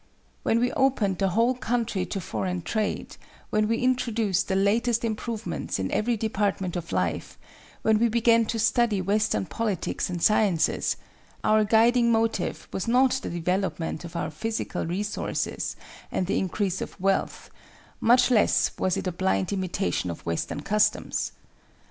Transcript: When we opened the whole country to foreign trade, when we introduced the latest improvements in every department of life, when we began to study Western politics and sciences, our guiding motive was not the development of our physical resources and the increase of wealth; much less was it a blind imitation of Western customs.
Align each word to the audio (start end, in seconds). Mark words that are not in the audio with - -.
When 0.41 0.59
we 0.59 0.71
opened 0.71 1.19
the 1.19 1.29
whole 1.29 1.53
country 1.53 2.07
to 2.07 2.19
foreign 2.19 2.63
trade, 2.63 3.17
when 3.51 3.67
we 3.67 3.77
introduced 3.77 4.47
the 4.47 4.55
latest 4.55 5.05
improvements 5.05 5.77
in 5.77 5.91
every 5.91 6.17
department 6.17 6.75
of 6.75 6.91
life, 6.91 7.37
when 7.83 7.99
we 7.99 8.09
began 8.09 8.47
to 8.47 8.57
study 8.57 8.99
Western 8.99 9.45
politics 9.45 10.09
and 10.09 10.19
sciences, 10.19 10.97
our 11.43 11.63
guiding 11.63 12.11
motive 12.11 12.67
was 12.73 12.87
not 12.87 13.11
the 13.21 13.29
development 13.29 14.03
of 14.03 14.15
our 14.15 14.31
physical 14.31 14.87
resources 14.87 15.75
and 16.11 16.25
the 16.25 16.39
increase 16.39 16.81
of 16.81 16.99
wealth; 16.99 17.51
much 17.99 18.31
less 18.31 18.71
was 18.79 18.97
it 18.97 19.05
a 19.05 19.11
blind 19.11 19.53
imitation 19.53 20.09
of 20.09 20.25
Western 20.25 20.61
customs. 20.61 21.31